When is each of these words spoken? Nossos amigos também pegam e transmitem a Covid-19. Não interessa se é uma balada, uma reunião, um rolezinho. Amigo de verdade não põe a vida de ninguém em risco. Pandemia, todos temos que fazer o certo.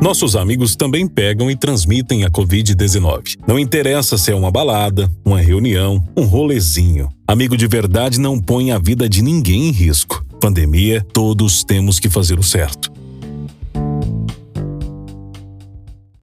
Nossos 0.00 0.34
amigos 0.34 0.74
também 0.74 1.06
pegam 1.06 1.50
e 1.50 1.56
transmitem 1.56 2.24
a 2.24 2.30
Covid-19. 2.30 3.36
Não 3.46 3.58
interessa 3.58 4.16
se 4.16 4.32
é 4.32 4.34
uma 4.34 4.50
balada, 4.50 5.12
uma 5.22 5.38
reunião, 5.38 6.02
um 6.16 6.24
rolezinho. 6.24 7.10
Amigo 7.28 7.54
de 7.54 7.66
verdade 7.66 8.18
não 8.18 8.40
põe 8.40 8.72
a 8.72 8.78
vida 8.78 9.06
de 9.06 9.20
ninguém 9.20 9.68
em 9.68 9.70
risco. 9.70 10.24
Pandemia, 10.40 11.06
todos 11.12 11.62
temos 11.62 12.00
que 12.00 12.08
fazer 12.08 12.38
o 12.38 12.42
certo. 12.42 12.90